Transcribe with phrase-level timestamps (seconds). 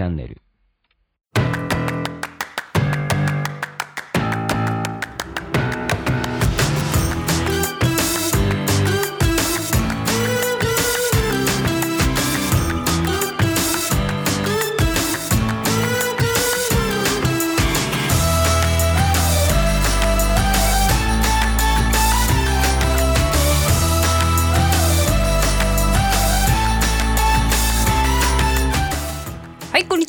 [0.00, 0.40] チャンネル。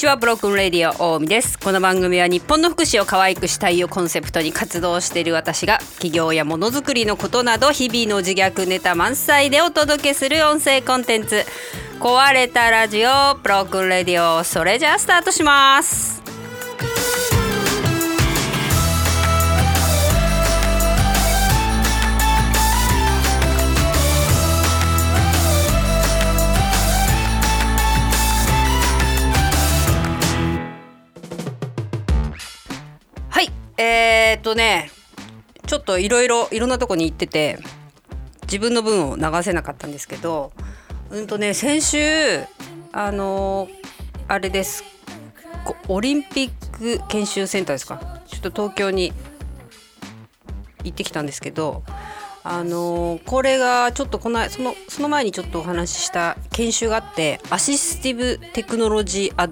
[0.01, 1.59] ちはブロークンレディオ大海です。
[1.59, 11.43] この番組は日本の福祉を可愛くしたいをコンセプトに活動している私が企業やものづくりのことなど日々の自虐ネタ満載でお届けする音声コンテンツ。
[11.99, 16.20] 壊れたラジオブロークンレディオそれじゃあスタートします。
[33.81, 34.91] えー、っとね
[35.65, 37.57] ちょっといろいろいろんなとこに行ってて
[38.43, 40.51] 自分の分を流せなかったんですけど
[41.09, 41.97] うんとね先週
[42.91, 43.67] あの
[44.27, 44.83] あれです。
[45.87, 48.21] オリンピック研修センターですか？
[48.27, 49.13] ちょっと東京に
[50.83, 51.83] 行ってきたんですけど
[52.43, 59.49] あのこれがちょっとこのそのその前にちょっとお話しした研修があってアシスティブテクノロジーア,、う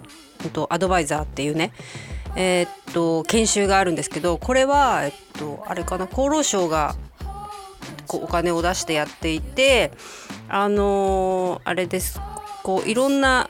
[0.48, 1.72] んと、アドバイザーっていうね
[2.36, 6.96] えーっと研修があるんですけどこれは、えっと、あれかな厚労省が
[8.08, 9.92] こうお金を出してやっていて
[10.48, 12.20] あのーあれです。
[12.64, 13.50] こういろんな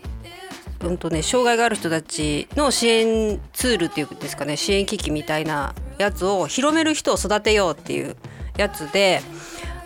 [0.81, 8.15] うんとね、障害がある人たちの支援ツールっていうんですかね支援機器みたいなやつを広める人を育てようっていう
[8.57, 9.21] やつで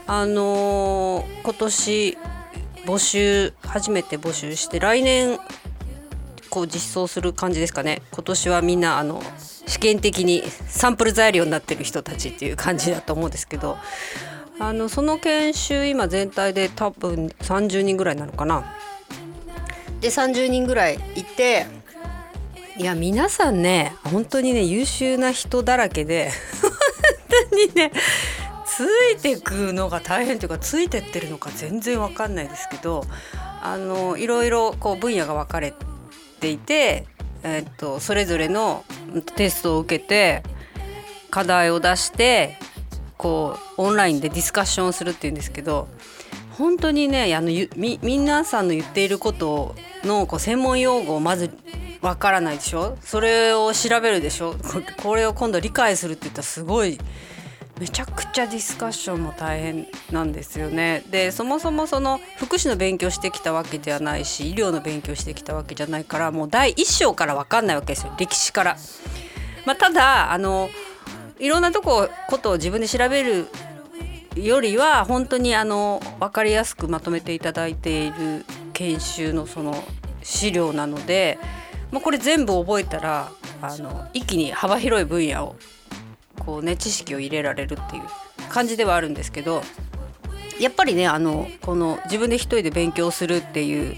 [0.05, 2.17] あのー今年
[2.85, 5.40] 募集初めて募集して来年
[6.53, 9.24] こう実装する感じですかね今年はみんなあの
[9.66, 13.75] 試験的にサンプル材料になってる人たちっていう感じだと思うんですけど
[14.59, 18.72] あのその研修今全体で多分30人ぐらいなのかな。
[20.00, 21.66] で30人ぐらいいて
[22.78, 26.30] いや皆さんね本当にね優秀な人だらけで
[26.62, 26.72] 本
[27.50, 27.91] 当にね
[28.64, 28.81] つ
[29.18, 33.06] いてくのが大変というかついてってるのか全然わかんないですけど
[33.64, 35.74] あのいろいろこう分野が分かれ
[36.43, 37.05] ていて、
[37.43, 38.83] えっとそれぞれの
[39.37, 40.43] テストを受けて
[41.29, 42.57] 課題を出して
[43.17, 45.87] こうオンラインでディスカッションするっていうんですけど
[46.57, 49.73] 本当にねあのゆみ皆さんの言っていること
[50.03, 51.49] のこう専門用語をまず
[52.01, 52.97] わからないでしょ？
[53.01, 54.55] それを調べるでしょ？
[55.01, 56.99] これを今度理解するって言ったらすごい
[57.83, 61.03] めちゃくちゃディスカッションも大変なんですよね。
[61.09, 68.77] でそもそもその福祉の勉強してきたわけではないし医療の勉強してきたわけじゃないからもう第一章から分かんないわけですよ歴史から。
[69.66, 70.69] まあ、ただあの
[71.39, 73.47] いろんなとこことを自分で調べる
[74.38, 79.83] よりは本当にあの分かりやすくまとめていただいている研修のその
[80.22, 81.38] 資料なので、
[81.91, 83.29] まあ、これ全部覚えたら
[83.61, 85.57] あの一気に幅広い分野を
[86.39, 88.03] こうね知識を入れられるっていう
[88.49, 89.61] 感じではあるんですけど
[90.59, 93.97] やっぱりねあのこの自分で一人で勉強するっていう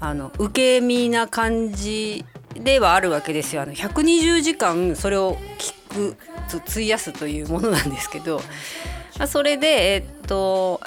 [0.00, 3.62] あの受け身な感じではあるわけですよ。
[3.62, 6.16] あの120時間それを聞く
[6.48, 8.38] つ費やすというものなんですけど、
[9.18, 10.80] まあ、それでえっと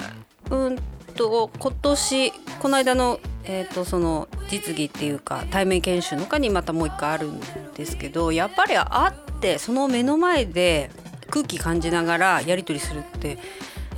[0.50, 0.78] うん
[1.14, 7.40] と今年この間のえっとその実技っていうか対面研修の他にまたもう一回あるん
[7.74, 9.12] ですけどやっぱり会
[9.42, 10.88] ってその目の前で
[11.28, 13.38] 空気感じながらやり取りするって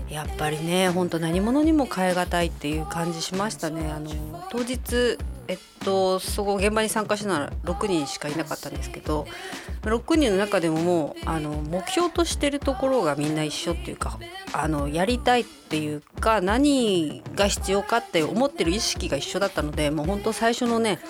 [0.09, 3.91] やっぱりね本当何者にも代え難いっていう感じしましたね。
[3.91, 4.11] あの
[4.49, 5.19] 当日
[5.49, 9.27] えっとそこ現場に参加したのは6人しかいなかったんですけど
[9.83, 14.19] 6人の中でももうあの目標としてるところがみんな一緒っていうか
[14.55, 21.01] あのやりたいっていうか何が必要かって思ってる意識が一緒だったのでもう本当最初のね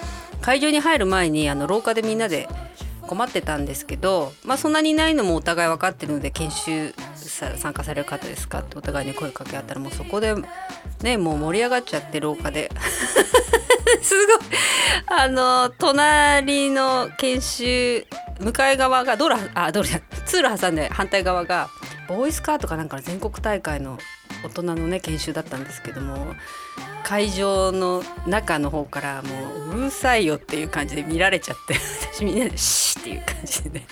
[0.41, 2.49] 会場に入る前にあの廊下でみんなで
[3.05, 6.95] 困ってたんですけど、まあ、そんなにないのもお互い分かってるので研修
[7.57, 10.35] 参加される方ですかってお互いに声かけ合ったらもうそこで
[11.03, 12.71] ねもう盛り上がっちゃって廊下で
[14.03, 14.37] すごい。
[15.07, 18.07] あの隣の研修
[18.41, 21.69] 向かい側が道路あ道路じゃ通路挟んで反対側が
[22.09, 23.99] ボーイスカートかなんかの全国大会の
[24.45, 26.35] 大人のね研修だったんですけども
[27.03, 31.75] 会場の中の方からもううるさいよっていう感じで見られちゃって
[32.13, 33.87] 私みんなでシーっていう感じでね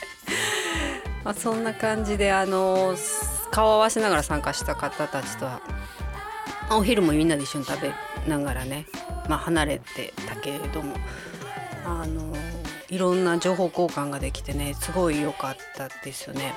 [1.25, 2.94] まそんな感じであの
[3.50, 5.60] 顔を合わせながら参加した方たちとは
[6.70, 7.93] お昼もみんなで一緒に食べ
[8.26, 8.87] ながらね、
[9.28, 10.96] まあ、離れてたけれども
[11.84, 12.34] あの
[12.88, 16.54] いろんな情報交換ができてねすごい良かったですよね。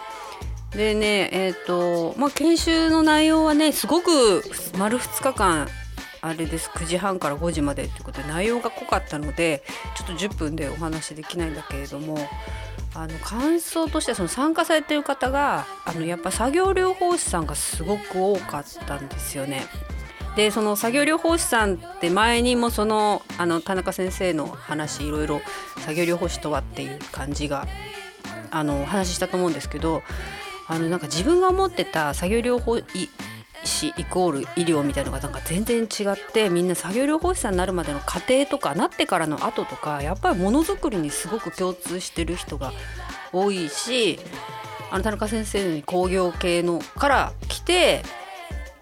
[0.76, 4.44] でねえっ、ー、とまあ研修の内容はねすごく
[4.78, 5.68] 丸2日間
[6.22, 9.64] あれです9時半から5時までっていうことで内容が濃かったので
[9.96, 12.18] ちょっと10分でお話できないんだけれども
[12.96, 19.64] あの感想としてはその参加されてる方があのやっぱ作業療法士さんがすごく多かったんですよね。
[20.36, 25.42] でその作業療法士さんって前にもそのあの田中先生の話いろいろ
[25.80, 27.68] 作業療法士とはっていう感じが
[28.52, 30.02] あのお話ししたと思うんですけど
[30.68, 32.80] あのなんか自分が思ってた作業療法
[33.64, 42.72] 士イコール医療みたいなのがなんか全然違ってみんな作業療法士さんになるまでの過程とかなってからの後とかやっぱりものづくりにすごく共通してる人が
[43.32, 44.20] 多いし
[44.92, 48.04] あの田中先生に工業系のから来て、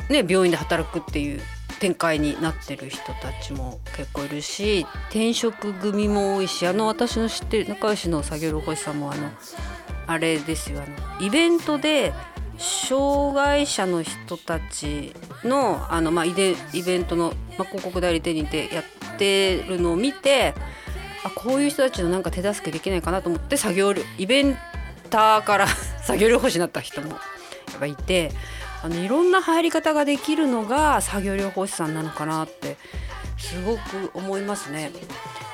[0.10, 1.42] ね、病院で働くっていう
[1.80, 9.30] 展開になってる人たちも結構いるし転職組も多いしあの私の知ってる仲良しの作業療法士さんもあの
[10.08, 10.86] あれですよあ
[11.22, 12.14] のイベントで
[12.58, 15.14] 障害者の人たち
[15.44, 16.54] のあの、まあ、イベ
[16.98, 20.54] ントの、まあ、広告代理店にてやってるのを見て
[21.24, 24.58] あこういう人たちのなんか手助けできないかなと思って作業イベン
[25.10, 25.68] ターから
[26.04, 27.16] 作業療法士になった人もや
[27.78, 28.32] っぱいて
[28.84, 32.78] あのいろんな入り方ができるのが作業療法士さんなのかなって
[33.38, 34.92] すごく思いますね。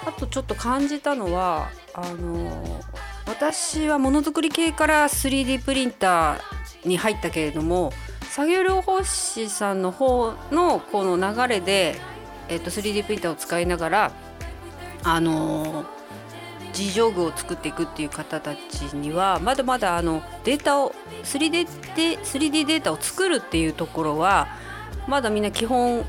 [0.06, 2.82] あとちょっと感じたのはあの
[3.30, 7.94] 私はものづくり系から 3D プリンターに入ったけれども
[8.24, 11.96] 作業療法士さんの方のこの流れで、
[12.50, 14.12] えー、と 3D プリンターを使いながら
[15.04, 15.86] あの
[16.76, 21.52] 自助具を作っていくっていう方たちにはまだまだあのデータを 3D,
[21.96, 24.48] で 3D データを作るっていうところは
[25.08, 26.04] まだみんな基本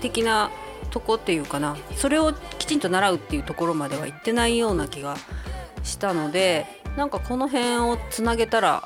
[0.00, 0.50] 的な
[0.90, 1.76] とこっていうかな。
[1.96, 5.16] それをきちんと習うっていうところまでは行ってないような気が
[5.82, 8.82] したのでなんかこの辺をつなげたら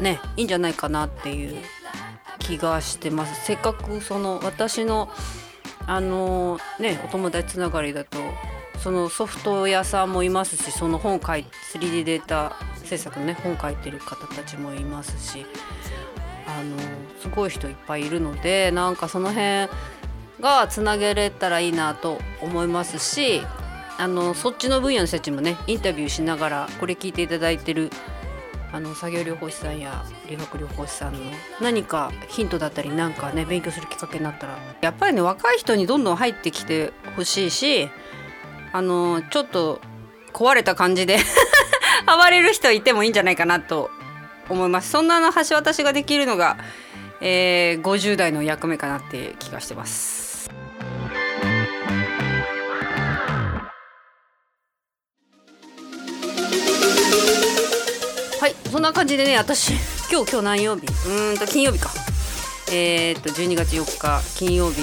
[0.00, 1.56] ねいいんじゃないかなっていう
[2.38, 3.44] 気がしてます。
[3.44, 5.10] せっかくその私の
[5.86, 8.18] あのねお友達つながりだと
[8.78, 15.46] そのソフト屋さんもいますしその本書い 3D データ制作のね本書いてる方たちもいますし
[16.46, 16.76] あの
[17.20, 19.68] すごい人いっぱいいるのでなんかその辺
[20.40, 23.42] がつなげれたらいいなと思いますし
[24.02, 27.88] あのそっちの分野の人たちもねインタビューしながらこれ聞いていただいてる
[28.72, 31.20] あの作業療法士さんや理学療法士さんの
[31.60, 37.90] 何かヒントだったりなんかね勉強するきっかけになったらやっぱりね若い人にどんどん入ってきてほしいし
[38.72, 39.80] あのちょっと
[40.32, 41.18] 壊れた感じで
[42.04, 43.88] 暴れる人いてもいいんじゃないかなと
[44.48, 46.56] 思いますそんなの橋渡しができるのが、
[47.20, 50.21] えー、50代の役目かなって気がしてます。
[58.42, 59.70] はいそんな感じでね私
[60.10, 60.84] 今日今日何曜日？
[61.08, 61.90] うんと金曜日か。
[62.72, 64.82] えー、っと12月4日金曜日。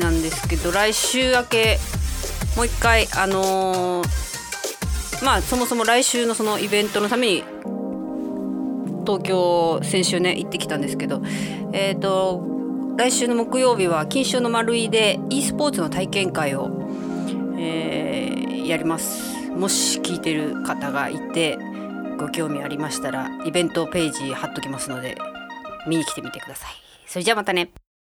[0.00, 1.80] なんですけど来週明け
[2.54, 7.44] もう一回あのー、まあそもそも来週のそのイベントのために
[9.04, 11.20] 東京先週ね行ってきたんですけど
[11.72, 12.44] えっ、と
[12.96, 16.70] 来週の木曜日は錦糸町の丸井で e スポーツの体験会を、
[17.58, 19.36] えー、やります。
[19.48, 21.58] もし聞いてる方がいて
[22.18, 25.16] ご興味ありましたらイベントページ貼っときますので
[25.86, 26.70] 見に来てみてください。
[27.06, 27.70] それじゃあまたね。